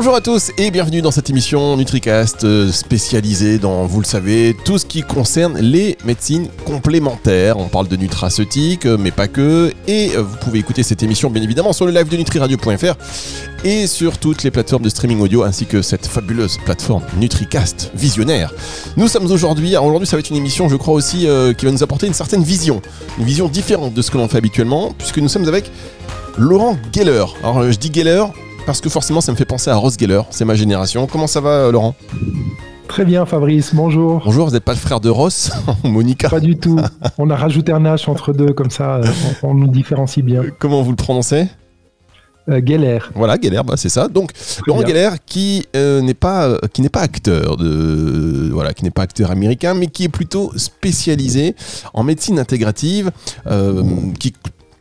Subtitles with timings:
[0.00, 4.56] Bonjour à tous et bienvenue dans cette émission NutriCast euh, spécialisée dans, vous le savez,
[4.64, 7.58] tout ce qui concerne les médecines complémentaires.
[7.58, 9.72] On parle de nutraceutique, euh, mais pas que.
[9.88, 12.94] Et euh, vous pouvez écouter cette émission bien évidemment sur le live de nutriradio.fr
[13.64, 18.54] et sur toutes les plateformes de streaming audio ainsi que cette fabuleuse plateforme NutriCast visionnaire.
[18.96, 21.26] Nous sommes aujourd'hui, alors aujourd'hui ça va être une émission je crois aussi
[21.58, 22.80] qui va nous apporter une certaine vision,
[23.18, 25.72] une vision différente de ce que l'on fait habituellement puisque nous sommes avec
[26.36, 27.24] Laurent Geller.
[27.42, 28.22] Alors je dis Geller
[28.68, 31.06] parce que forcément ça me fait penser à Ross Geller, c'est ma génération.
[31.06, 31.94] Comment ça va euh, Laurent?
[32.86, 34.20] Très bien Fabrice, bonjour.
[34.26, 35.50] Bonjour, vous n'êtes pas le frère de Ross,
[35.84, 36.28] Monica?
[36.28, 36.78] Pas du tout.
[37.16, 39.06] On a rajouté un H entre deux, comme ça euh,
[39.42, 40.42] on, nous différencie bien.
[40.42, 41.46] Euh, comment vous le prononcez?
[42.46, 42.98] Geller.
[43.14, 44.06] Voilà, Geller, bah, c'est ça.
[44.08, 44.32] Donc
[44.66, 49.30] Laurent Geller qui n'est pas qui n'est pas acteur de voilà, qui n'est pas acteur
[49.30, 51.54] américain, mais qui est plutôt spécialisé
[51.94, 53.12] en médecine intégrative,
[54.18, 54.34] qui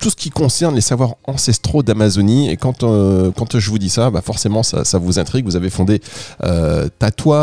[0.08, 2.50] tout ce qui concerne les savoirs ancestraux d'Amazonie.
[2.50, 5.44] Et quand, euh, quand je vous dis ça, bah forcément, ça, vous intrigue.
[5.44, 6.00] Vous avez fondé
[6.46, 6.88] euh,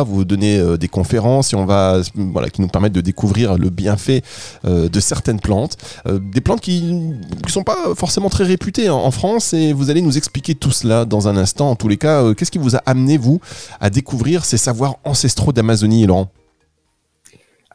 [0.07, 3.69] vous donnez euh, des conférences et on va, voilà, qui nous permettent de découvrir le
[3.69, 4.23] bienfait
[4.65, 5.77] euh, de certaines plantes.
[6.07, 9.53] des plantes qui ne sont pas forcément très réputées en, France.
[9.53, 11.69] Et vous allez nous expliquer tout cela dans un instant.
[11.69, 13.41] En tous les cas, qu'est-ce qui vous a amené, vous,
[13.79, 16.31] à découvrir ces savoirs ancestraux d'Amazonie, Laurent?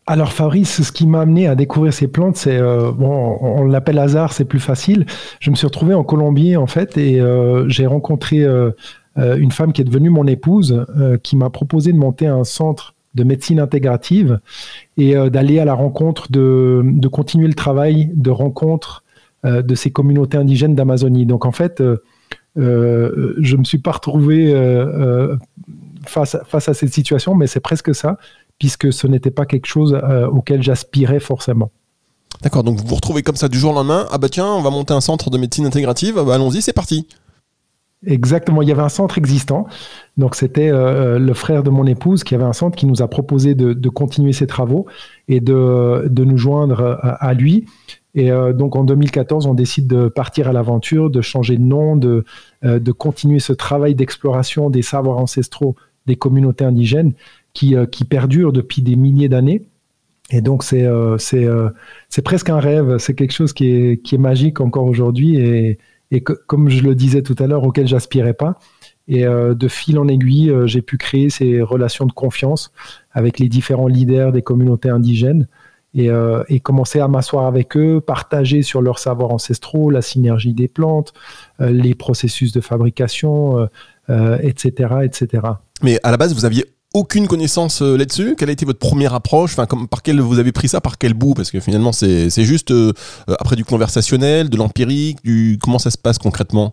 [0.10, 4.00] Alors Fabrice, ce qui m'a amené à découvrir ces plantes, c'est euh, bon, on, l'appelle
[4.00, 5.06] hasard, c'est plus facile.
[5.40, 8.72] Je me suis retrouvé en Colombie en fait et euh, j'ai rencontré euh,
[9.16, 10.84] une femme qui est devenue mon épouse,
[11.22, 14.40] qui m'a proposé de monter un centre de médecine intégrative
[14.98, 19.04] et d'aller à la rencontre de, de, continuer le travail de rencontre
[19.44, 21.26] de ces communautés indigènes d'Amazonie.
[21.26, 21.84] Donc en fait,
[22.56, 24.54] je me suis pas retrouvé
[26.06, 28.18] face, face à cette situation, mais c'est presque ça
[28.60, 31.72] puisque ce n'était pas quelque chose euh, auquel j'aspirais forcément.
[32.44, 34.62] D'accord, donc vous vous retrouvez comme ça du jour au lendemain, ah bah tiens, on
[34.62, 37.08] va monter un centre de médecine intégrative, ah bah allons-y, c'est parti.
[38.06, 39.66] Exactement, il y avait un centre existant,
[40.16, 43.02] donc c'était euh, euh, le frère de mon épouse qui avait un centre qui nous
[43.02, 44.86] a proposé de, continuer ses travaux
[45.28, 47.66] et de, nous joindre à, lui.
[48.16, 52.24] Et donc en 2014, on décide de partir à l'aventure, de changer de nom, de,
[52.64, 55.76] de continuer ce travail d'exploration des savoirs ancestraux
[56.10, 57.14] des communautés indigènes
[57.60, 59.64] qui, euh, qui perdure depuis des milliers d'années.
[60.30, 61.70] Et donc, c'est euh, euh,
[62.08, 65.78] c'est presque un rêve, c'est quelque chose qui est, qui est magique encore aujourd'hui et,
[66.12, 68.58] et comme je le disais tout à l'heure, auquel j'aspirais pas.
[69.08, 72.72] Et de fil en aiguille, j'ai pu créer ces relations de confiance
[73.12, 75.48] avec les différents leaders des communautés indigènes
[75.96, 76.10] et,
[76.48, 81.14] et commencer à m'asseoir avec eux, partager sur leurs savoirs ancestraux, la synergie des plantes,
[81.60, 83.68] les processus de fabrication,
[84.10, 85.42] etc., etc.
[85.84, 88.36] Mais à la base, vous aviez aucune connaissance euh, là-dessus.
[88.38, 89.52] Quelle a été votre première approche?
[89.54, 90.82] Enfin, comme, Par quel vous avez pris ça?
[90.82, 91.34] Par quel bout?
[91.34, 92.94] Parce que finalement, c'est juste euh,
[93.30, 96.72] euh, après du conversationnel, de l'empirique, du comment ça se passe concrètement?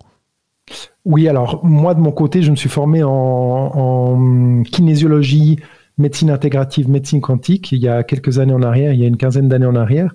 [1.05, 5.61] Oui, alors moi de mon côté, je me suis formé en, kinésiologie,
[5.97, 9.17] médecine intégrative, médecine quantique il y a quelques années en arrière, il y a une
[9.17, 10.13] quinzaine d'années en arrière.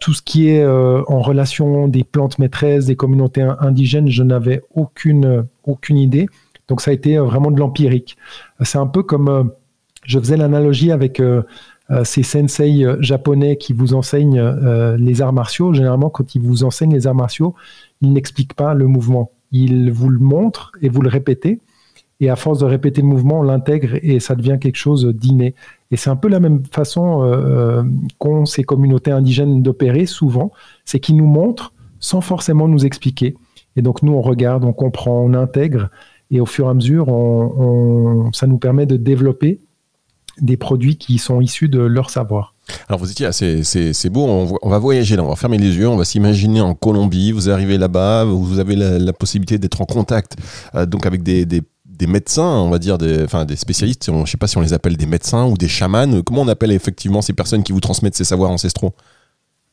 [0.00, 5.44] tout ce qui est en relation des plantes maîtresses, des communautés indigènes, je n'avais aucune,
[5.64, 6.28] aucune idée.
[6.68, 8.16] Donc ça a été euh, vraiment de l'empirique.
[8.62, 9.44] C'est un peu comme, euh,
[10.04, 11.42] je faisais l'analogie avec euh,
[12.04, 14.40] ces sensei japonais qui vous enseignent
[14.96, 15.74] les arts martiaux.
[15.74, 17.54] Généralement, quand ils vous enseignent les arts martiaux,
[18.00, 19.32] ils n'expliquent pas le mouvement.
[19.50, 21.60] Ils vous le montrent et vous le répétez.
[22.20, 25.54] Et à force de répéter le mouvement, on l'intègre et ça devient quelque chose d'inné.
[25.90, 27.30] Et c'est un peu la même façon
[28.16, 30.50] qu'ont ces communautés indigènes d'opérer souvent,
[30.86, 33.36] c'est qu'ils nous montrent sans forcément nous expliquer.
[33.76, 35.90] Et donc nous, on regarde, on comprend, on intègre,
[36.32, 37.06] et au fur et à mesure,
[38.32, 39.60] ça nous permet de développer
[40.40, 42.54] des produits qui sont issus de leur savoir.
[42.88, 44.24] Alors vous étiez, c'est beau,
[44.62, 47.50] on, va voyager là, on va fermer les yeux, on va s'imaginer en Colombie, vous
[47.50, 50.36] arrivez là-bas, vous avez la, possibilité d'être en contact
[50.74, 51.46] euh, donc avec des,
[52.08, 54.72] médecins, on va dire, des, enfin, des spécialistes, je ne sais pas si on les
[54.72, 58.16] appelle des médecins ou des chamans, comment on appelle effectivement ces personnes qui vous transmettent
[58.16, 58.94] ces savoirs ancestraux?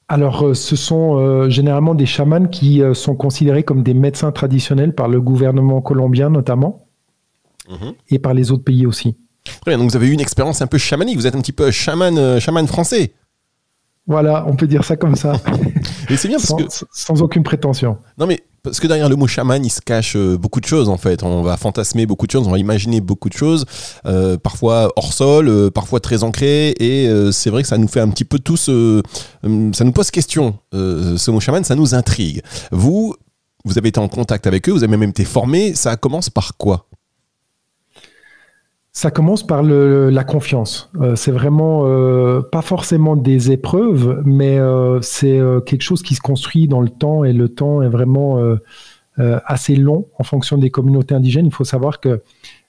[0.09, 4.31] Alors, euh, ce sont euh, généralement des chamans qui euh, sont considérés comme des médecins
[4.31, 6.88] traditionnels par le gouvernement colombien notamment,
[7.69, 7.94] mhm.
[8.09, 9.15] et par les autres pays aussi.
[9.61, 11.51] Très bien, donc vous avez eu une expérience un peu chamanique, vous êtes un petit
[11.51, 13.13] peu chaman, chaman français.
[14.09, 15.33] Voilà, on peut dire ça comme ça.
[16.09, 16.63] et c'est bien parce sans, que...
[16.91, 18.00] Sans aucune prétention.
[18.17, 20.89] Non mais parce que derrière le mot chaman, il se cache euh, beaucoup de choses
[20.89, 21.23] en fait.
[21.23, 23.65] On va fantasmer beaucoup de choses, on va imaginer beaucoup de choses,
[24.07, 26.73] euh, parfois hors sol, euh, parfois très ancré.
[26.79, 30.57] Et c'est vrai que ça nous fait un petit peu tous, ça nous pose question.
[30.73, 32.41] ce mot chaman, ça nous intrigue.
[32.71, 33.15] Vous,
[33.63, 35.75] vous avez été en contact avec eux, vous avez même été formé.
[35.75, 36.88] Ça commence par quoi?
[38.91, 40.89] Ça commence par la confiance.
[41.00, 46.21] Euh, c'est vraiment euh, pas forcément des épreuves, mais euh, c'est quelque chose qui se
[46.21, 48.39] construit dans le temps et le temps est vraiment
[49.18, 51.45] assez long en fonction des communautés indigènes.
[51.45, 52.21] Il faut savoir que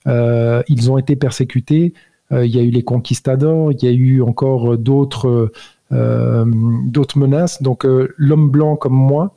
[0.07, 1.95] ils ont été persécutés.
[2.33, 5.53] il y a eu les conquistadors, il y a eu encore d'autres
[5.91, 7.63] d'autres menaces.
[7.63, 9.37] Donc l'homme blanc comme moi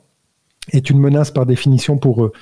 [0.72, 2.32] est une menace par définition pour eux.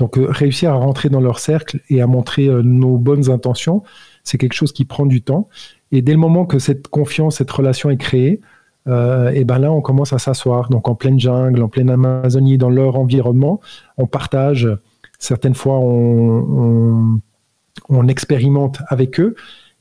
[0.00, 3.84] Donc réussir à rentrer dans leur cercle et à montrer nos bonnes intentions,
[4.24, 5.48] c'est quelque chose qui prend du temps.
[5.92, 8.40] Et dès le moment que cette confiance, cette relation est créée,
[8.88, 10.68] euh, et ben là, on commence à s'asseoir.
[10.70, 13.60] Donc en pleine jungle, en pleine Amazonie, dans leur environnement,
[13.96, 14.68] on partage.
[15.18, 17.20] Certaines fois, on,
[18.08, 19.34] expérimente avec eux.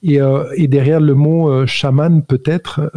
[0.03, 2.91] Et, euh, et, derrière le mot euh, chaman, peut-être,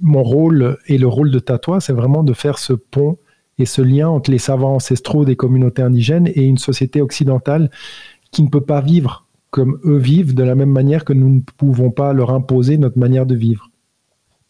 [0.00, 3.18] mon rôle et le rôle de Tatois, c'est vraiment de faire ce pont
[3.58, 7.70] et ce lien entre les savants ancestraux des communautés indigènes et une société occidentale
[8.30, 11.40] qui ne peut pas vivre comme eux vivent, de la même manière que nous ne
[11.58, 13.68] pouvons pas leur imposer notre manière de vivre.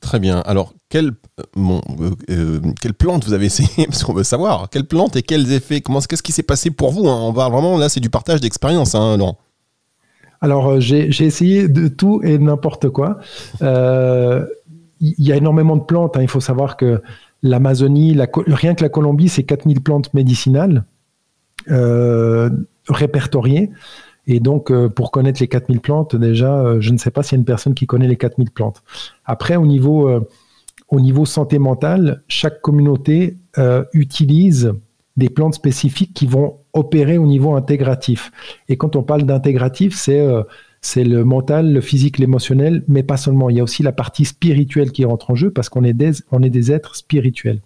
[0.00, 0.38] Très bien.
[0.46, 1.81] Alors, quelle, euh,
[2.31, 3.87] euh, quelle plante vous avez essayé?
[3.87, 4.70] Parce qu'on veut savoir.
[4.70, 7.19] Quelle plante et quels effets Comment Qu'est-ce qui s'est passé pour vous hein?
[7.20, 9.38] On va vraiment, là, c'est du partage d'expérience, hein, Laurent.
[10.40, 13.19] Alors, euh, j'ai essayé de tout et n'importe quoi.
[13.60, 16.16] Il y a énormément de plantes.
[16.16, 16.22] Hein.
[16.22, 17.02] Il faut savoir que
[17.42, 18.16] l'Amazonie,
[18.46, 20.84] rien que la Colombie, c'est 4000 plantes médicinales
[22.88, 23.70] répertoriées.
[24.26, 27.36] Et donc, euh, pour connaître les 4000 plantes, déjà, euh, je ne sais pas s'il
[27.36, 28.82] y a une personne qui connaît les 4000 plantes.
[29.24, 30.28] Après, au niveau, euh,
[30.88, 33.38] au niveau santé mentale, chaque communauté
[33.92, 34.72] utilise
[35.18, 38.30] des plantes spécifiques qui vont opérer au niveau intégratif.
[38.68, 40.26] Et quand on parle d'intégratif, c'est
[40.82, 43.49] c'est le mental, le physique, l'émotionnel, mais pas seulement.
[43.49, 46.73] Il y a aussi la partie spirituelle qui rentre en jeu parce qu'on est des,
[46.73, 47.61] êtres spirituels.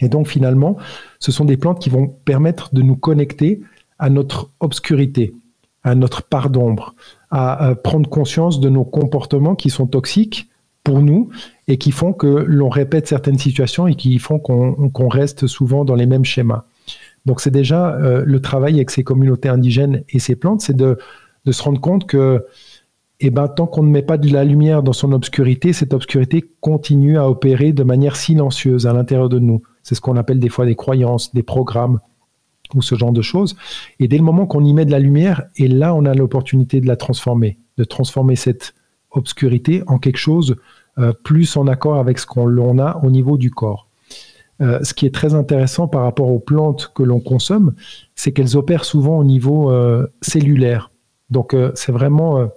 [0.00, 0.78] Et donc finalement,
[1.18, 3.60] ce sont des plantes qui vont permettre de nous connecter
[3.98, 5.34] à notre obscurité,
[5.84, 6.94] à notre part d'ombre,
[7.30, 10.48] à, prendre conscience de nos comportements qui sont toxiques
[10.84, 11.28] pour nous
[11.66, 15.96] et qui font que l'on répète certaines situations et qui font qu'on reste souvent dans
[15.96, 16.64] les mêmes schémas.
[17.26, 20.96] Donc c'est déjà euh, le travail avec ces communautés indigènes et ces plantes, c'est de,
[21.52, 22.44] se rendre compte que
[23.20, 26.44] eh ben, tant qu'on ne met pas de la lumière dans son obscurité, cette obscurité
[26.60, 29.62] continue à opérer de manière silencieuse à l'intérieur de nous.
[29.82, 31.98] C'est ce qu'on appelle des fois des croyances, des programmes,
[32.74, 33.56] ou ce genre de choses.
[33.98, 36.80] Et dès le moment qu'on y met de la lumière, et là, on a l'opportunité
[36.80, 38.74] de la transformer, de transformer cette
[39.10, 40.56] obscurité en quelque chose
[40.98, 43.88] euh, plus en accord avec ce qu'on a au niveau du corps.
[44.60, 47.74] Euh, ce qui est très intéressant par rapport aux plantes que l'on consomme,
[48.16, 50.90] c'est qu'elles opèrent souvent au niveau euh, cellulaire.
[51.30, 52.48] Donc c'est vraiment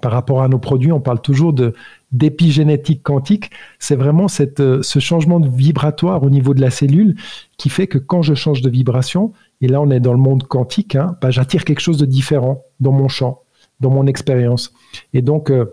[0.00, 1.74] par rapport à nos produits, on parle toujours de
[2.10, 3.50] d'épigénétique quantique.
[3.78, 7.16] C'est vraiment euh, ce changement de vibratoire au niveau de la cellule
[7.58, 10.44] qui fait que quand je change de vibration, et là on est dans le monde
[10.44, 13.42] quantique, hein, bah, j'attire quelque chose de différent dans mon champ,
[13.80, 14.72] dans mon expérience.
[15.12, 15.66] Et donc, euh,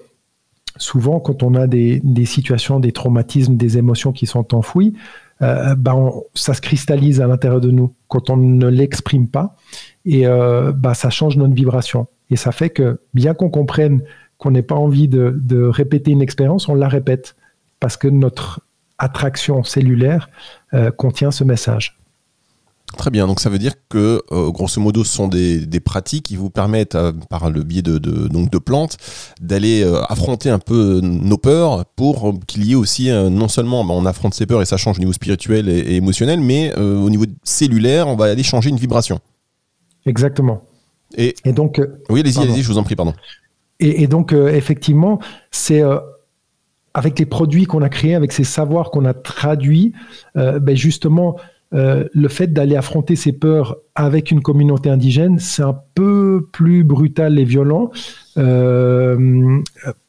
[0.77, 4.93] souvent, quand on a des, situations, des traumatismes, des émotions qui sont enfouies,
[5.41, 5.95] euh, bah,
[6.33, 9.55] ça se cristallise à l'intérieur de nous quand on ne l'exprime pas.
[10.05, 10.25] Et
[10.75, 12.07] bah, ça change notre vibration.
[12.29, 14.01] Et ça fait que, bien qu'on comprenne
[14.37, 17.35] qu'on n'ait pas envie de, répéter une expérience, on la répète
[17.79, 18.61] parce que notre
[18.97, 20.29] attraction cellulaire
[20.73, 21.99] euh, contient ce message.
[22.97, 26.35] Très bien, donc ça veut dire que euh, grosso modo ce sont des, pratiques qui
[26.35, 28.97] vous permettent euh, par le biais de, donc de plantes
[29.41, 34.05] d'aller affronter un peu nos peurs pour qu'il y ait aussi non seulement bah, on
[34.05, 38.07] affronte ses peurs et ça change au niveau spirituel et émotionnel, mais au niveau cellulaire
[38.07, 39.19] on va aller changer une vibration.
[40.05, 40.61] Exactement.
[41.17, 41.79] Et, donc.
[41.79, 43.13] Euh, oui, allez-y, allez-y, je vous en prie, pardon.
[43.79, 45.19] Et, donc, euh, effectivement,
[45.51, 45.99] c'est euh,
[46.93, 49.93] avec les produits qu'on a créés, avec ces savoirs qu'on a traduits,
[50.35, 51.35] ben justement,
[51.71, 57.37] le fait d'aller affronter ces peurs avec une communauté indigène, c'est un peu plus brutal
[57.37, 57.91] et violent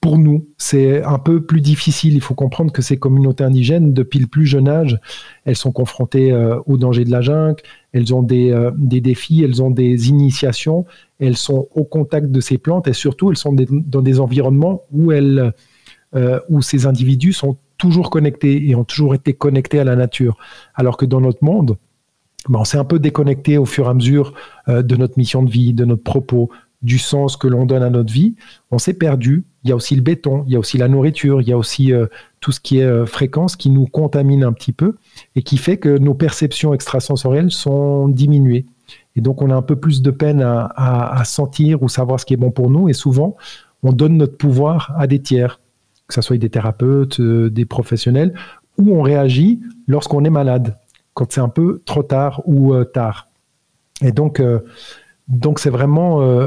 [0.01, 0.47] pour nous.
[0.59, 2.15] C'est un peu plus difficile.
[2.15, 5.01] Il faut comprendre que ces communautés indigènes, depuis le plus jeune âge,
[5.45, 6.33] elles sont confrontées
[6.67, 7.63] au danger de la jungle,
[7.97, 10.85] elles ont euh, des, défis, elles ont des initiations,
[11.19, 15.13] elles sont au contact de ces plantes et surtout elles sont dans des environnements où,
[15.13, 15.55] elles,
[16.15, 20.37] euh, où ces individus sont toujours connectés et ont toujours été connectés à la nature.
[20.75, 21.77] Alors que dans notre monde,
[22.49, 24.35] ben, on s'est un peu déconnecté au fur et à mesure
[24.69, 26.51] euh, de notre mission de vie, de notre propos,
[26.83, 28.37] du sens que l'on donne à notre vie,
[28.71, 29.45] on s'est perdu.
[29.65, 31.59] Il y a aussi le béton, il y a aussi la nourriture, il y a
[31.59, 32.07] aussi euh,
[32.41, 34.97] tout ce qui est euh, fréquence qui nous contamine un petit peu
[35.35, 38.67] et qui fait que nos perceptions extrasensorielles sont diminuées.
[39.17, 42.35] Et donc on a un peu plus de peine à, sentir ou savoir ce qui
[42.35, 43.37] est bon pour nous et souvent
[43.83, 45.61] on donne notre pouvoir à des tiers,
[46.09, 48.35] que ce soit des thérapeutes, euh, des professionnels,
[48.79, 50.79] ou on réagit lorsqu'on est malade,
[51.15, 53.29] quand c'est un peu trop tard ou tard.
[54.03, 54.43] Et donc,
[55.29, 56.47] donc c'est vraiment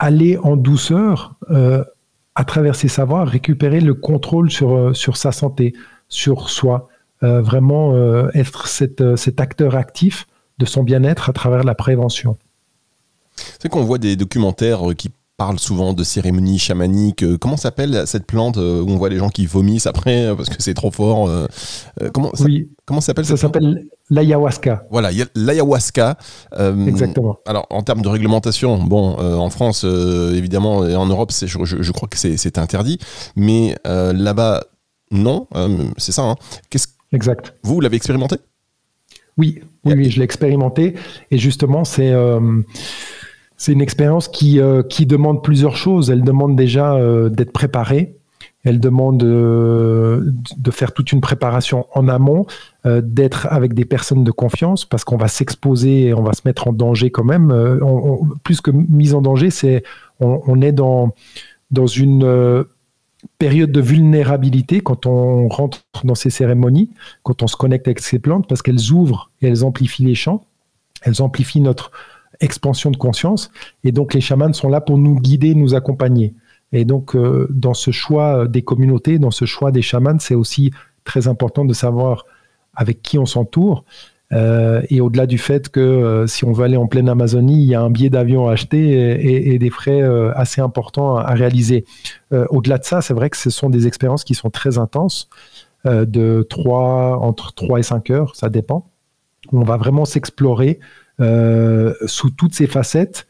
[0.00, 1.84] aller en douceur euh,
[2.34, 5.74] à travers ses savoirs, récupérer le contrôle sur, euh, sur sa santé,
[6.08, 6.88] sur soi,
[7.22, 7.94] euh, vraiment
[8.34, 10.26] être cet acteur actif
[10.58, 12.38] de son bien-être à travers la prévention.
[13.58, 17.22] C'est qu'on voit des documentaires qui parle souvent de cérémonies chamaniques.
[17.22, 20.34] Euh, comment s'appelle cette plante euh, où on voit les gens qui vomissent après euh,
[20.34, 21.30] parce que c'est trop fort
[22.12, 22.68] Comment ça, oui.
[22.84, 24.84] comment s'appelle Ça s'appelle l'ayahuasca.
[24.90, 26.18] Voilà, l'ayahuasca.
[26.86, 27.38] Exactement.
[27.46, 32.06] Alors en termes de réglementation, bon, en France évidemment et en Europe, je, je, crois
[32.06, 32.98] que c'est interdit,
[33.34, 34.62] mais là-bas
[35.10, 35.46] non,
[35.96, 36.22] c'est ça.
[36.22, 36.36] Hein.
[36.68, 37.54] Qu'est-ce exact.
[37.62, 38.36] Vous l'avez expérimenté?
[39.38, 40.96] Oui, oui, oui, je l'ai expérimenté
[41.30, 42.12] et justement c'est
[43.60, 46.08] c'est une expérience qui, euh, qui demande plusieurs choses.
[46.08, 48.16] Elle demande déjà euh, d'être préparée.
[48.64, 52.46] Elle demande euh, de faire toute une préparation en amont,
[52.86, 56.68] d'être avec des personnes de confiance parce qu'on va s'exposer et on va se mettre
[56.68, 57.54] en danger quand même.
[58.44, 59.82] plus que mise en danger, c'est
[60.20, 61.14] on, est dans,
[61.70, 62.64] dans une
[63.38, 66.90] période de vulnérabilité quand on rentre dans ces cérémonies,
[67.22, 70.44] quand on se connecte avec ces plantes parce qu'elles ouvrent et elles amplifient les champs,
[71.02, 71.92] elles amplifient notre,
[72.40, 73.50] expansion de conscience.
[73.84, 76.34] Et donc les chamans sont là pour nous guider, nous accompagner.
[76.72, 80.70] Et donc euh, dans ce choix des communautés, dans ce choix des chamans, c'est aussi
[81.04, 82.26] très important de savoir
[82.74, 83.84] avec qui on s'entoure.
[84.32, 87.68] Euh, et au-delà du fait que euh, si on veut aller en pleine Amazonie, il
[87.68, 90.02] y a un billet d'avion à acheter et, des frais
[90.36, 91.84] assez importants à, réaliser.
[92.30, 95.28] au-delà de ça, c'est vrai que ce sont des expériences qui sont très intenses,
[95.84, 98.86] de 3, entre 3 et 5 heures, ça dépend.
[99.52, 100.78] On va vraiment s'explorer
[101.20, 103.26] sous toutes ses facettes,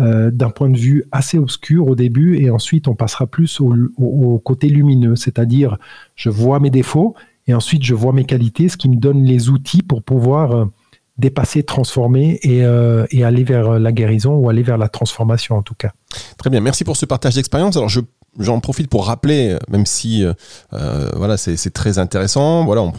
[0.00, 4.42] euh, d'un point de vue assez obscur au début, et ensuite on passera plus au,
[4.44, 5.78] côté lumineux, c'est-à-dire
[6.16, 7.14] je vois mes défauts,
[7.46, 10.64] et ensuite je vois mes qualités, ce qui me donne les outils pour pouvoir euh,
[11.16, 12.64] dépasser, transformer et,
[13.22, 15.92] aller vers la guérison ou aller vers la transformation en tout cas.
[16.38, 17.76] Très bien, merci pour ce partage d'expérience.
[17.76, 18.00] Alors je
[18.40, 20.24] j'en profite pour rappeler, même si
[20.72, 22.90] voilà c'est très intéressant, voilà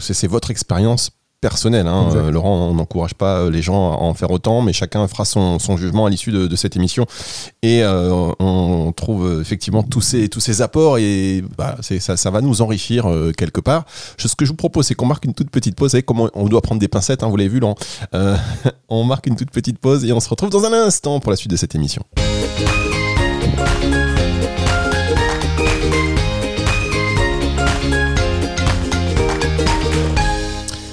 [0.00, 1.88] c'est votre expérience personnel.
[1.88, 2.08] Hein.
[2.14, 5.26] Euh, Laurent, on n'encourage pas euh, les gens à en faire autant, mais chacun fera
[5.26, 7.04] son, jugement à l'issue de, cette émission.
[7.62, 12.40] Et euh, on trouve effectivement tous ces, tous ces apports et bah, ça, ça, va
[12.40, 13.84] nous enrichir quelque part.
[14.16, 15.88] ce que je vous propose, c'est qu'on marque une toute petite pause.
[15.88, 17.74] Vous savez comment on doit prendre des pincettes, hein, vous l'avez vu, Laurent.
[18.88, 21.36] on marque une toute petite pause et on se retrouve dans un instant pour la
[21.36, 22.04] suite de cette émission.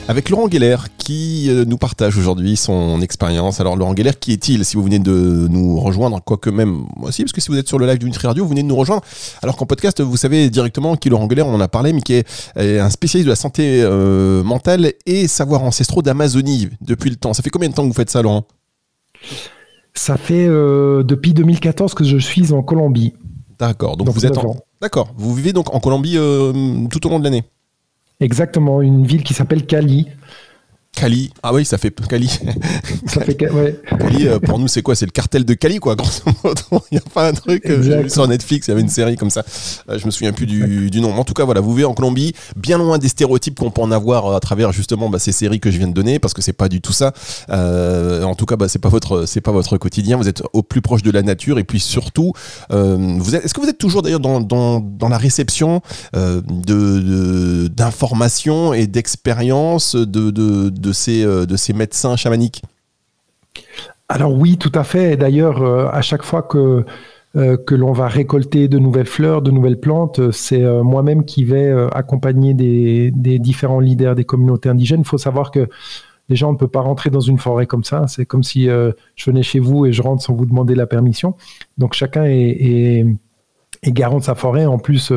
[0.09, 3.61] Avec Laurent Geller qui euh, nous partage aujourd'hui son expérience.
[3.61, 4.65] Alors Laurent Geller, qui est-il?
[4.65, 7.67] Si vous venez de nous rejoindre, quoique même moi aussi, parce que si vous êtes
[7.67, 9.03] sur le live du Nutri Radio, vous venez de nous rejoindre,
[9.43, 12.13] alors qu'en podcast, vous savez directement qui Laurent Geller, on en a parlé, mais qui
[12.13, 17.33] est un spécialiste de la santé euh, mentale et savoir ancestraux d'Amazonie depuis le temps.
[17.33, 18.47] Ça fait combien de temps que vous faites ça, Laurent?
[19.93, 23.13] Ça fait euh, depuis 2014 que je suis en Colombie.
[23.59, 24.55] D'accord, donc, vous êtes en...
[24.81, 27.43] D'accord, vous vivez donc en Colombie tout au long de l'année?
[28.21, 30.07] Exactement, une ville qui s'appelle Cali.
[30.93, 31.31] Cali.
[31.43, 32.27] Ah oui, ça fait Cali.
[33.07, 33.79] Ça fait ouais.
[33.87, 34.95] Cali, euh, pour nous, c'est quoi?
[34.95, 35.95] C'est le cartel de Cali, quoi,
[36.73, 37.65] Il n'y a pas un truc.
[37.67, 39.43] Euh, sur Netflix, il y avait une série comme ça.
[39.89, 41.15] Euh, je me souviens plus du, du, nom.
[41.15, 43.91] En tout cas, voilà, vous vivez en Colombie, bien loin des stéréotypes qu'on peut en
[43.91, 46.53] avoir à travers justement bah, ces séries que je viens de donner, parce que c'est
[46.53, 47.13] pas du tout ça.
[47.49, 50.17] en tout cas, bah, c'est pas votre, c'est pas votre quotidien.
[50.17, 52.33] Vous êtes au plus proche de la nature et puis surtout,
[52.69, 55.81] vous êtes, est-ce que vous êtes toujours d'ailleurs dans, dans, dans, la réception
[56.13, 62.63] de, d'informations et d'expériences de, de de ces, euh, de ces médecins chamaniques
[64.07, 65.17] Alors oui, tout à fait.
[65.17, 66.85] D'ailleurs, euh, à chaque fois que,
[67.35, 71.71] euh, que l'on va récolter de nouvelles fleurs, de nouvelles plantes, c'est moi-même qui vais
[71.93, 75.01] accompagner des, différents leaders des communautés indigènes.
[75.01, 75.67] Il faut savoir que
[76.29, 78.05] déjà, on ne peut pas rentrer dans une forêt comme ça.
[78.07, 81.35] C'est comme si je venais chez vous et je rentre sans vous demander la permission.
[81.77, 83.05] Donc chacun est
[83.83, 84.65] garant de sa forêt.
[84.65, 85.11] En plus,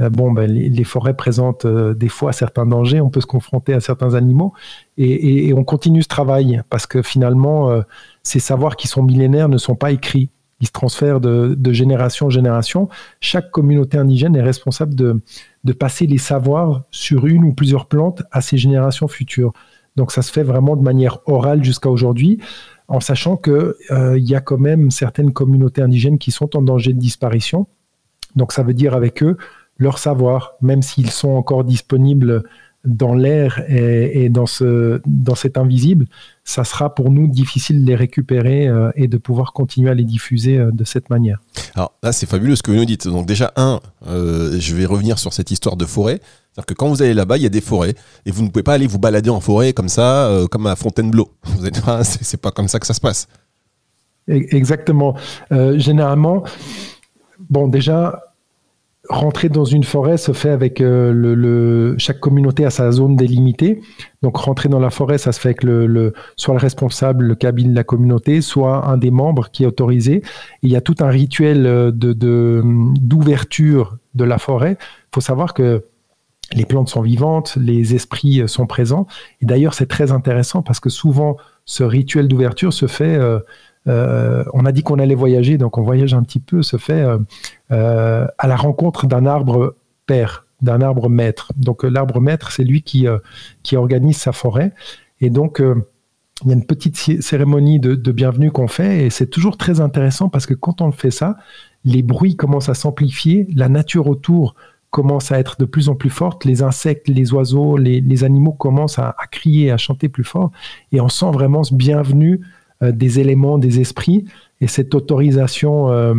[0.00, 3.74] euh, bon, ben, les, forêts présentent euh, des fois certains dangers, on peut se confronter
[3.74, 4.52] à certains animaux,
[4.96, 7.82] et, on continue ce travail parce que finalement, euh,
[8.22, 10.30] ces savoirs qui sont millénaires ne sont pas écrits.
[10.60, 12.88] Ils se transfèrent de, génération en génération.
[13.20, 15.22] Chaque communauté indigène est responsable de,
[15.72, 19.52] passer les savoirs sur une ou plusieurs plantes à ses générations futures.
[19.96, 22.38] Donc ça se fait vraiment de manière orale jusqu'à aujourd'hui,
[22.88, 23.72] en sachant qu'il
[24.16, 27.66] y a quand même certaines communautés indigènes qui sont en danger de disparition.
[28.36, 29.36] Donc ça veut dire avec eux
[29.78, 32.44] leur savoir, même s'ils sont encore disponibles
[32.84, 36.06] dans l'air et, dans, ce, dans cet invisible,
[36.44, 40.04] ça sera pour nous difficile de les récupérer euh, et de pouvoir continuer à les
[40.04, 41.40] diffuser euh, de cette manière.
[41.74, 43.06] Alors là, c'est fabuleux ce que vous nous dites.
[43.06, 46.20] Donc déjà, un, euh, je vais revenir sur cette histoire de forêt.
[46.52, 47.94] C'est-à-dire que quand vous allez là-bas, il y a des forêts
[48.24, 51.30] et vous ne pouvez pas aller vous balader en forêt comme ça, comme à Fontainebleau.
[51.44, 53.28] Vous êtes c'est pas comme ça que ça se passe.
[54.28, 55.14] E-, exactement.
[55.76, 56.42] généralement,
[57.48, 58.30] bon, déjà,
[59.08, 63.80] rentrer dans une forêt se fait avec euh, le, chaque communauté a sa zone délimitée.
[64.22, 67.70] Donc rentrer dans la forêt, ça se fait avec le, soit le responsable, le cabine
[67.70, 70.22] de la communauté, soit un des membres qui est autorisé.
[70.62, 72.12] il y a tout un rituel euh, de
[73.00, 74.76] d'ouverture de, la forêt.
[74.80, 75.84] Il faut savoir que
[76.52, 79.06] les plantes sont vivantes, les esprits sont présents.
[79.40, 83.38] Et d'ailleurs, c'est très intéressant parce que souvent, ce rituel d'ouverture se fait euh,
[83.86, 87.18] on a dit qu'on allait voyager, donc on voyage un petit peu, se fait euh,
[87.70, 91.52] euh, à la rencontre d'un arbre père, d'un arbre maître.
[91.56, 93.06] Donc l'arbre maître, c'est lui qui,
[93.62, 94.72] qui organise sa forêt.
[95.20, 99.56] Et donc, il y a une petite cérémonie de, bienvenue qu'on fait, et c'est toujours
[99.56, 101.36] très intéressant parce que quand on fait ça,
[101.84, 104.54] les bruits commencent à s'amplifier, la nature autour
[104.90, 108.98] commence à être de plus en plus forte, les insectes, les oiseaux, les, animaux commencent
[108.98, 110.50] à, à, crier, à chanter plus fort,
[110.92, 112.46] et on sent vraiment ce bienvenue euh,
[112.82, 114.24] des éléments, des esprits,
[114.60, 116.14] et cette autorisation euh,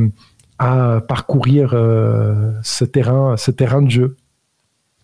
[0.59, 4.17] à parcourir euh, ce terrain, ce terrain de jeu.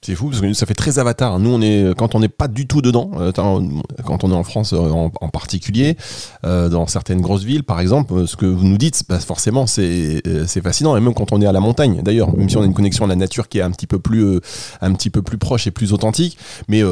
[0.01, 1.39] C'est fou parce que ça fait très avatar.
[1.39, 4.43] Nous, on est quand on n'est pas du tout dedans, euh, quand on est en
[4.43, 5.97] France euh, en, particulier,
[6.45, 10.21] euh, dans certaines grosses villes, par exemple, ce que vous nous dites, bah, forcément, c'est
[10.61, 10.95] fascinant.
[10.95, 13.05] Et même quand on est à la montagne, d'ailleurs, même si on a une connexion
[13.05, 14.39] à la nature qui est un petit peu plus,
[14.81, 16.37] un petit peu plus proche et plus authentique,
[16.67, 16.83] mais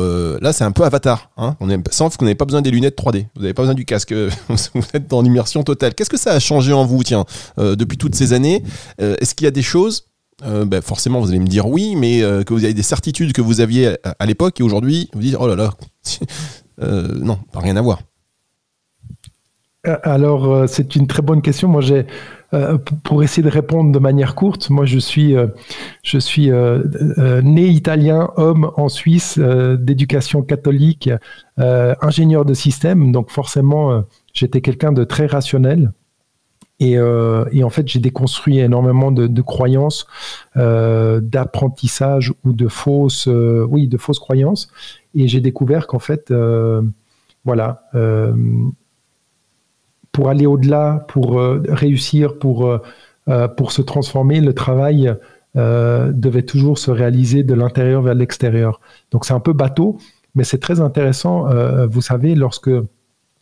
[0.42, 1.30] là, c'est un peu avatar.
[1.38, 3.28] Hein on est, sauf qu'on n'avez pas besoin des lunettes 3D.
[3.36, 4.14] Vous n'avez pas besoin du casque.
[4.50, 5.94] vous êtes dans l'immersion totale.
[5.94, 7.26] Qu'est-ce que ça a changé en vous, tiens,
[7.58, 8.64] depuis toutes ces années?
[8.98, 10.08] Est-ce qu'il y a des choses
[10.44, 13.32] euh, ben, forcément vous allez me dire oui, mais euh, que vous avez des certitudes
[13.32, 15.72] que vous aviez à, l'époque et aujourd'hui vous dites oh là là,
[16.82, 18.00] euh, non, pas rien à voir.
[20.04, 21.68] Alors c'est une très bonne question.
[21.68, 22.08] Moi j'ai
[23.04, 25.36] pour essayer de répondre de manière courte, moi je suis,
[26.04, 26.50] je suis
[27.44, 31.12] né italien, homme en Suisse, d'éducation catholique,
[31.58, 35.92] ingénieur de système, donc forcément j'étais quelqu'un de très rationnel.
[36.82, 40.08] Euh, et, en fait, j'ai déconstruit énormément de, croyances,
[40.58, 44.68] euh, d'apprentissage ou de fausses, euh, oui, de fausses croyances.
[45.14, 46.34] Et j'ai découvert qu'en fait,
[47.46, 47.84] voilà,
[50.12, 52.80] pour aller au-delà, pour réussir, pour,
[53.58, 55.16] pour se transformer, le travail
[55.56, 58.82] devait toujours se réaliser de l'intérieur vers l'extérieur.
[59.12, 59.98] Donc c'est un peu bateau,
[60.34, 61.48] mais c'est très intéressant.
[61.88, 62.72] vous savez, lorsque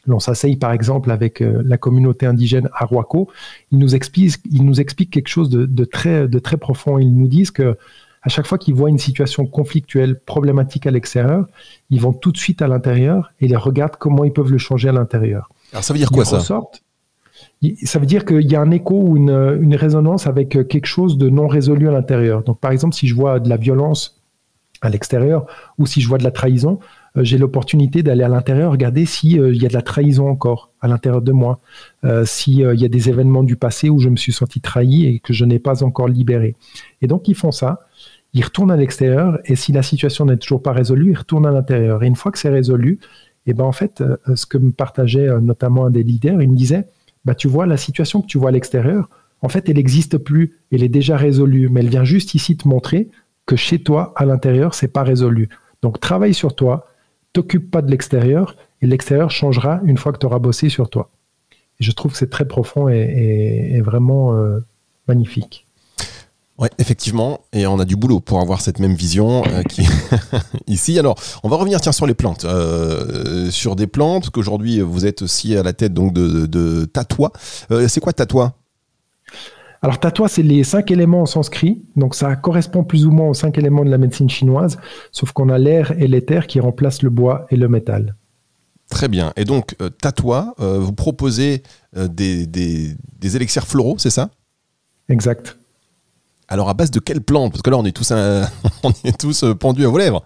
[0.05, 3.29] l'on s'asseye par exemple avec euh, la communauté indigène Arhuaco,
[3.71, 6.97] ils nous expliquent, ils nous expliquent quelque chose de, très, de très profond.
[6.99, 7.77] Ils nous disent que
[8.21, 11.45] à chaque fois qu'ils voient une situation conflictuelle, problématique à l'extérieur,
[11.89, 14.89] ils vont tout de suite à l'intérieur et ils regardent comment ils peuvent le changer
[14.89, 15.49] à l'intérieur.
[15.73, 16.39] Alors ça veut dire quoi ça?
[17.83, 21.17] ça veut dire qu'il y a un écho ou une, une, résonance avec quelque chose
[21.17, 22.43] de non résolu à l'intérieur.
[22.43, 24.21] Donc par exemple, si je vois de la violence
[24.81, 25.45] à l'extérieur
[25.77, 29.39] ou si je vois de la trahison, euh, j'ai l'opportunité d'aller à l'intérieur regarder s'il
[29.39, 31.59] euh, y a de la trahison encore à l'intérieur de moi,
[32.03, 35.19] euh, s'il y a des événements du passé où je me suis senti trahi et
[35.19, 36.55] que je n'ai pas encore libéré.
[37.01, 37.81] Et donc ils font ça,
[38.33, 41.51] ils retournent à l'extérieur et si la situation n'est toujours pas résolue, ils retournent à
[41.51, 42.03] l'intérieur.
[42.03, 42.99] Et une fois que c'est résolu,
[43.45, 44.01] et eh ben en fait,
[44.35, 46.87] ce que me partageait notamment un des leaders, il me disait,
[47.25, 49.09] bah tu vois la situation que tu vois à l'extérieur,
[49.41, 52.65] en fait, elle n'existe plus, elle est déjà résolue, mais elle vient juste ici te
[52.67, 53.09] montrer
[53.45, 55.49] que chez toi, à l'intérieur, c'est pas résolu.
[55.81, 56.87] Donc travaille sur toi,
[57.33, 61.09] t'occupe pas de l'extérieur et l'extérieur changera une fois que tu auras bossé sur toi.
[61.79, 64.59] Et je trouve que c'est très profond et, vraiment euh,
[65.07, 65.67] magnifique.
[66.59, 69.63] Ouais, effectivement, et on a du boulot pour avoir cette même vision euh,
[70.67, 70.99] ici.
[70.99, 75.57] Alors, on va revenir sur les plantes, euh, sur des plantes qu'aujourd'hui vous êtes aussi
[75.57, 76.87] à la tête donc de, de,
[77.87, 78.53] c'est quoi Tatois
[79.83, 81.83] alors, tatouage, c'est les cinq éléments en sanskrit.
[81.97, 84.79] Donc, ça correspond plus ou moins aux cinq éléments de la médecine chinoise,
[85.11, 88.15] sauf qu'on a l'air et l'éther qui remplacent le bois et le métal.
[88.89, 89.33] Très bien.
[89.35, 89.89] Et donc, euh,
[90.61, 91.63] euh vous proposez
[91.97, 94.29] euh, des, des, des, élixirs floraux, c'est ça?
[95.09, 95.57] Exact.
[96.47, 98.11] Alors, à base de quelles plantes Parce que là, on est tous,
[98.83, 100.23] on est tous euh, pendus à vos lèvres.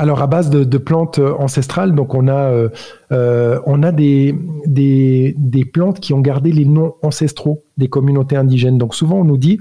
[0.00, 2.70] Alors à base de, plantes euh, ancestrales, donc on a, euh,
[3.12, 8.78] euh, des, plantes qui ont gardé les noms ancestraux des communautés indigènes.
[8.78, 9.60] Donc souvent on nous dit,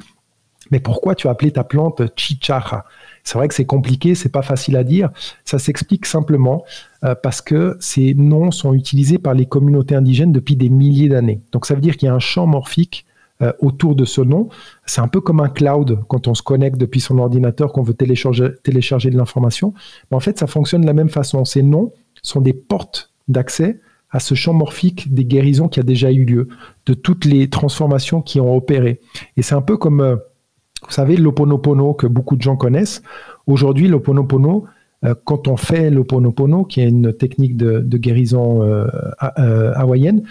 [0.72, 2.86] mais pourquoi tu as appelé ta plante chichara
[3.26, 5.10] C'est vrai que c'est compliqué, c'est pas facile à dire.
[5.44, 6.64] Ça s'explique simplement
[7.22, 11.42] parce que ces noms sont utilisés par les communautés indigènes depuis des milliers d'années.
[11.52, 13.06] Donc ça veut dire qu'il y a un champ morphique
[13.42, 14.50] euh, autour de ce nom.
[14.86, 17.94] C'est un peu comme un cloud quand on se connecte depuis son ordinateur, qu'on veut
[17.94, 19.74] télécharger, de l'information.
[20.12, 21.46] En fait, ça fonctionne de la même façon.
[21.46, 23.80] Ces noms sont des portes d'accès
[24.12, 26.50] à ce champ morphique des guérisons qui a déjà eu lieu,
[26.86, 29.00] de toutes les transformations qui ont opéré.
[29.38, 30.18] Et c'est un peu comme, euh,
[30.84, 33.04] vous savez, l'Oponopono que beaucoup de gens connaissent.
[33.48, 34.66] Aujourd'hui, l'Oponopono,
[35.06, 38.62] euh, quand on fait l'Oponopono, qui est une technique de, guérison
[39.18, 40.24] hawaïenne,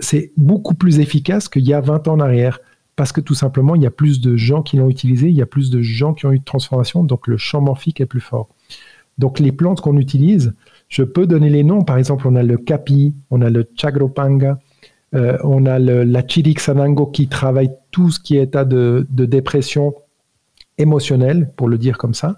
[0.00, 2.60] c'est beaucoup plus efficace qu'il y a 20 ans en arrière.
[2.96, 5.42] parce que tout simplement, il y a plus de gens qui l'ont utilisé, il y
[5.42, 8.20] a plus de gens qui ont eu de transformation, donc le champ morphique est plus
[8.20, 8.48] fort.
[9.18, 10.54] Donc les plantes qu'on utilise,
[10.88, 11.82] je peux donner les noms.
[11.82, 14.58] Par exemple, on a le capi, on a le chagropanga,
[15.14, 19.94] euh, on a le, la chirixanango qui travaille tout ce qui est état de, dépression
[20.78, 22.36] émotionnelle, pour le dire comme ça.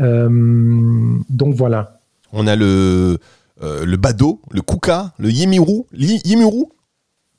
[0.00, 2.00] Euh, donc voilà.
[2.32, 3.18] On a le,
[3.62, 5.84] euh, le bado, le kuka, le yimiru.
[5.92, 6.66] yimiru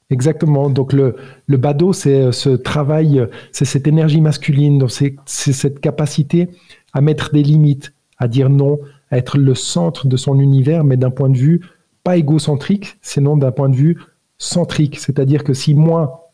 [0.10, 0.70] Exactement.
[0.70, 1.16] Donc le,
[1.48, 6.50] le bado, c'est ce travail, c'est cette énergie masculine, c'est cette capacité
[6.94, 8.80] à mettre des limites, à dire non,
[9.12, 11.62] à être le centre de son univers, mais d'un point de vue
[12.04, 13.98] pas égocentrique, sinon d'un point de vue
[14.38, 14.98] centrique.
[15.00, 16.32] C'est-à-dire que si moi,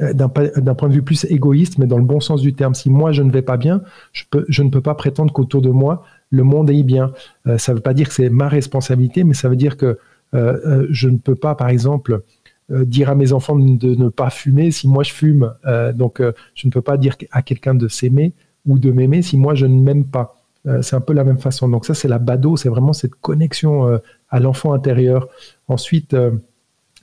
[0.00, 2.88] euh, d'un point de vue plus égoïste, mais dans le bon sens du terme, si
[2.88, 5.70] moi je ne vais pas bien, je, peux, je ne peux pas prétendre qu'autour de
[5.70, 7.12] moi, le monde aille bien.
[7.46, 9.98] Euh, ça ne veut pas dire que c'est ma responsabilité, mais ça veut dire que
[10.34, 12.22] euh, je ne peux pas, par exemple,
[12.70, 15.54] dire à mes enfants de ne pas fumer si moi je fume.
[15.94, 16.20] donc
[16.54, 18.34] je ne peux pas dire à quelqu'un de s'aimer
[18.66, 20.38] ou de m'aimer si moi je ne m'aime pas.
[20.66, 21.68] Euh, c'est un peu la même façon.
[21.68, 25.28] Donc ça, c'est la bado, c'est vraiment cette connexion euh, à l'enfant intérieur.
[25.68, 26.32] Ensuite, euh,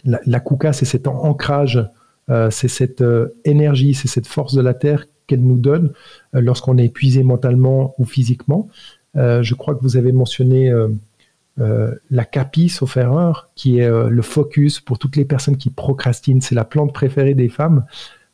[0.04, 1.84] la, la kuka, c'est cet ancrage,
[2.49, 3.04] c'est cette
[3.43, 5.93] énergie, c'est cette force de la terre qu'elle nous donne
[6.34, 8.67] lorsqu'on est épuisé mentalement ou physiquement.
[9.15, 10.73] je crois que vous avez mentionné
[11.58, 16.41] la capi, sauf erreur, qui est le focus pour toutes les personnes qui procrastinent.
[16.41, 17.86] C'est la plante préférée des femmes,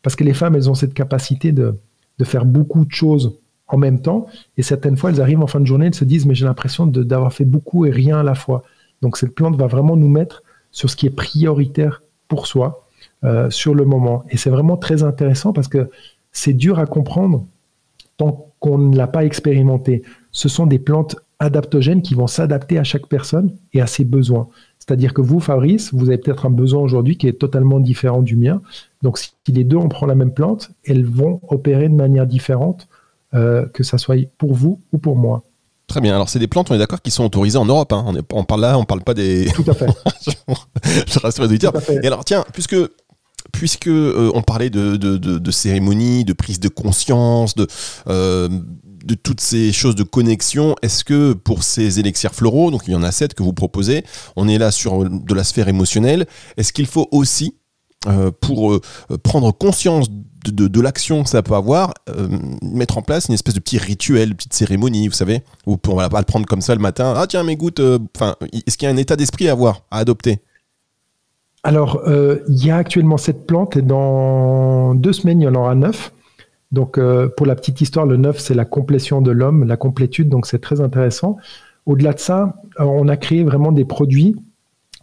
[0.01, 1.75] parce que les femmes, elles ont cette capacité de,
[2.17, 4.27] de faire beaucoup de choses en même temps.
[4.57, 6.85] Et certaines fois, elles arrivent en fin de journée, elles se disent, mais j'ai l'impression
[6.85, 8.63] d'avoir fait beaucoup et rien à la fois.
[9.01, 12.87] Donc cette plante va vraiment nous mettre sur ce qui est prioritaire pour soi,
[13.23, 14.23] euh, sur le moment.
[14.29, 15.89] Et c'est vraiment très intéressant parce que
[16.31, 17.45] c'est dur à comprendre
[18.17, 20.03] tant qu'on ne l'a pas expérimenté.
[20.31, 24.47] Ce sont des plantes adaptogènes qui vont s'adapter à chaque personne et à ses besoins.
[24.79, 28.35] C'est-à-dire que vous, Fabrice, vous avez peut-être un besoin aujourd'hui qui est totalement différent du
[28.35, 28.61] mien.
[29.01, 32.87] Donc si les deux, on prend la même plante, elles vont opérer de manière différente
[33.33, 35.43] euh, que ça soit pour vous ou pour moi.
[35.87, 36.15] Très bien.
[36.15, 37.91] Alors, c'est des plantes, on est d'accord, qui sont autorisées en Europe.
[37.91, 38.13] Hein.
[38.31, 39.47] On, parle là, on parle pas des.
[39.53, 39.87] Tout à fait.
[41.07, 41.73] je rassure les auditeurs.
[42.01, 42.77] Et alors, tiens, puisque
[43.61, 47.67] puisque euh, on parlait de, de, de, cérémonie, de prise de conscience, de,
[48.07, 48.49] euh,
[49.05, 52.95] de toutes ces choses de connexion, est-ce que pour ces élixirs floraux, donc il y
[52.95, 54.03] en a sept que vous proposez,
[54.35, 56.25] on est là sur de la sphère émotionnelle,
[56.57, 57.53] est-ce qu'il faut aussi,
[58.41, 58.79] pour
[59.21, 60.07] prendre conscience
[60.49, 62.27] de, l'action que ça peut avoir, euh,
[62.63, 65.95] mettre en place une espèce de petit rituel, une petite cérémonie, vous savez, où on
[65.95, 67.13] va pas le prendre comme ça le matin.
[67.15, 67.79] Ah tiens, mais gouttes.
[67.79, 70.39] Euh, enfin, est-ce qu'il y a un état d'esprit à avoir, à adopter?
[71.63, 75.55] Alors, euh, il y a actuellement cette plante et dans deux semaines, il y en
[75.55, 76.13] aura neuf.
[76.71, 76.97] Donc,
[77.35, 80.59] pour la petite histoire, le neuf, c'est la complétion de l'homme, la complétude, donc c'est
[80.59, 81.35] très intéressant.
[81.85, 84.37] Au-delà de ça, on a créé vraiment des produits,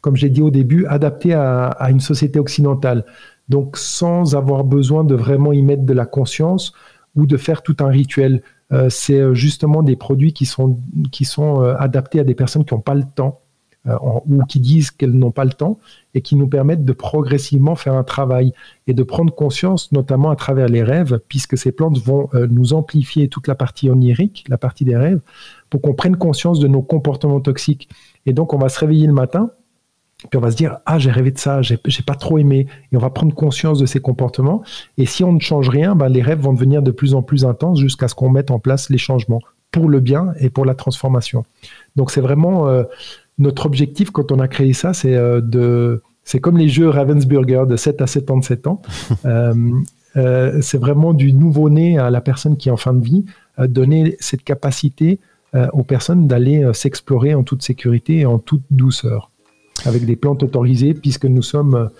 [0.01, 3.05] comme j'ai dit au début, adaptés à une société occidentale
[3.49, 6.73] donc sans avoir besoin de vraiment y mettre de la conscience
[7.16, 8.42] ou de faire tout un rituel.
[8.73, 10.79] Euh, c'est euh, justement des produits qui sont,
[11.11, 13.40] qui sont euh, adaptés à des personnes qui n'ont pas le temps
[14.26, 15.78] ou qui disent qu'elles n'ont pas le temps
[16.12, 18.52] et qui nous permettent de progressivement faire un travail
[18.86, 23.28] et de prendre conscience, notamment à travers les rêves, puisque ces plantes vont nous amplifier
[23.28, 25.20] toute la partie onirique, la partie des rêves,
[25.70, 27.88] pour qu'on prenne conscience de nos comportements toxiques.
[28.26, 29.50] Et donc, on va se réveiller le matin
[30.30, 32.96] puis on va se dire ah j'ai rêvé de ça, j'ai pas trop aimé, et
[32.96, 34.62] on va prendre conscience de ces comportements.
[34.96, 37.44] Et si on ne change rien, ben, les rêves vont devenir de plus en plus
[37.44, 40.74] intenses jusqu'à ce qu'on mette en place les changements pour le bien et pour la
[40.74, 41.44] transformation.
[41.94, 42.82] Donc c'est vraiment euh,
[43.38, 47.64] notre objectif quand on a créé ça, c'est euh, de c'est comme les jeux Ravensburger
[47.66, 48.83] de 7 à 77 ans.
[49.24, 53.24] euh, c'est vraiment du nouveau-né à la personne qui est en fin de vie,
[53.59, 55.20] donner cette capacité
[55.72, 59.31] aux personnes d'aller s'explorer en toute sécurité et en toute douceur
[59.87, 61.90] avec des plantes autorisées, puisque nous sommes,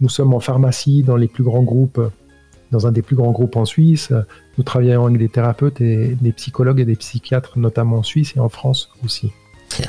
[0.00, 2.00] nous sommes en pharmacie dans les plus grands groupes,
[2.70, 4.12] dans un des plus grands groupes en Suisse.
[4.58, 8.40] Nous travaillons avec des thérapeutes et des psychologues et des psychiatres, notamment en Suisse et
[8.40, 9.32] en France aussi.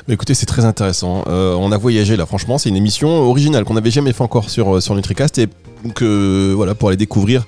[0.08, 1.24] Bah, écoutez, c'est très intéressant.
[1.28, 4.50] Euh, on a voyagé là, franchement, c'est une émission originale qu'on n'avait jamais fait encore
[4.50, 5.38] sur, euh, sur Nutricast.
[5.38, 5.48] Et
[5.84, 7.46] donc euh, voilà, pour aller découvrir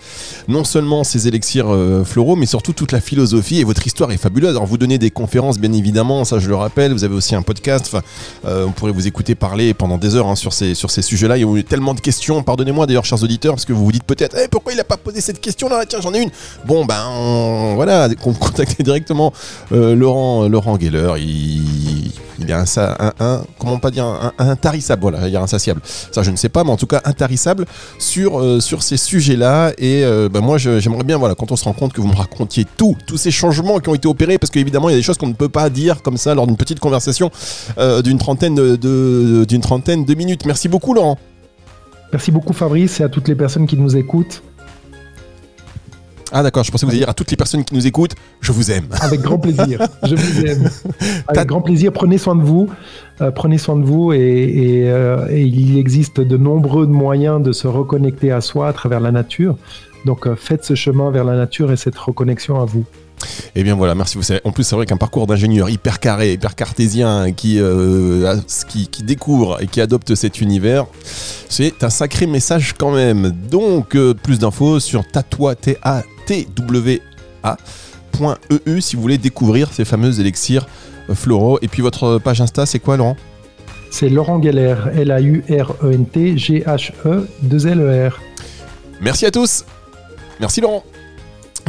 [0.48, 1.68] non seulement ces élixirs
[2.06, 3.60] floraux, mais surtout toute la philosophie.
[3.60, 4.52] Et votre histoire est fabuleuse.
[4.52, 6.94] Alors vous donnez des conférences, bien évidemment, ça je le rappelle.
[6.94, 7.96] Vous avez aussi un podcast.
[8.46, 11.38] On pourrait vous écouter parler pendant des heures hein, sur ces, sur ces sujets-là.
[11.38, 12.44] Il y a eu tellement de questions.
[12.44, 14.98] Pardonnez-moi d'ailleurs, chers auditeurs, parce que vous vous dites peut-être, eh, pourquoi il n'a pas
[14.98, 15.86] posé cette question-là?
[15.88, 16.32] Tiens, j'en ai une.
[16.66, 19.34] Bon, ben voilà, contactez directement
[19.72, 21.14] Laurent, Laurent Geller.
[21.18, 22.66] Il il est un,
[23.20, 25.82] un, comment pas dire un, intarissable voilà il est insatiable.
[25.84, 27.66] Ça je ne sais pas mais en tout cas intarissable
[27.98, 31.56] sur euh, sur ces sujets là et euh, ben moi j'aimerais bien voilà quand on
[31.56, 34.38] se rend compte que vous me racontiez tout tous ces changements qui ont été opérés
[34.38, 36.48] parce qu'évidemment il y a des choses qu'on ne peut pas dire comme ça lors
[36.48, 37.32] d'une petite conversation
[37.78, 40.46] euh, d'une trentaine de d'une trentaine de minutes.
[40.46, 41.18] Merci beaucoup Laurent.
[42.12, 44.42] Merci beaucoup Fabrice et à toutes les personnes qui nous écoutent
[46.32, 48.52] Ah d'accord, je pensais que vous dire à toutes les personnes qui nous écoutent, je
[48.52, 48.88] vous aime.
[49.02, 50.70] Avec grand plaisir, je vous aime.
[51.28, 52.70] Avec grand plaisir, prenez soin de vous,
[53.22, 57.68] euh, prenez soin de vous et, euh, et, il existe de nombreux moyens de se
[57.68, 59.58] reconnecter à soi à travers la nature.
[60.06, 62.86] Donc euh, faites ce chemin vers la nature et cette reconnexion à vous.
[63.56, 64.16] Et eh bien voilà, merci.
[64.16, 67.60] Vous savez, en plus, c'est vrai qu'un parcours d'ingénieur hyper carré, hyper cartésien, qui,
[68.70, 70.86] qui, qui, découvre et qui adopte cet univers,
[71.50, 73.34] c'est un sacré message quand même.
[73.52, 76.04] Donc, plus d'infos sur tatwa, t a
[78.12, 80.68] twa.eu si vous voulez découvrir ces fameux élixirs
[81.10, 81.60] euh, floraux.
[81.62, 83.18] Et puis votre page Insta, c'est quoi, Laurent?
[83.92, 88.20] C'est Laurent Galère, L-A-U-R-E-N-T, G-H-E, 2-L-E-R.
[89.02, 89.66] Merci à tous.
[90.40, 90.84] Merci, Laurent.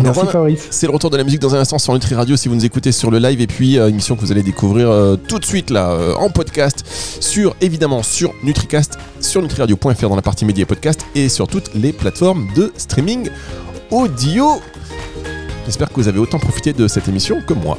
[0.03, 0.69] Merci Fabrice.
[0.71, 2.65] C'est le retour de la musique dans un instant sur Nutri Radio si vous nous
[2.65, 5.45] écoutez sur le live et puis euh, émission que vous allez découvrir euh, tout de
[5.45, 6.87] suite là en podcast
[7.21, 11.93] sur évidemment sur NutriCast, sur nutriradio.fr dans la partie médias podcast et sur toutes les
[11.93, 13.29] plateformes de streaming
[13.91, 14.61] audio.
[15.65, 17.79] J'espère que vous avez autant profité de cette émission que moi.